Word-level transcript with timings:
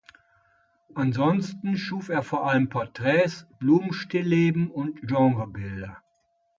Ansonsten 0.95 1.77
schuf 1.77 2.09
er 2.09 2.23
vor 2.23 2.49
allem 2.49 2.69
Porträts, 2.69 3.45
Blumen-Stillleben 3.59 4.71
und 4.71 4.99
Genrebilder. 5.07 5.99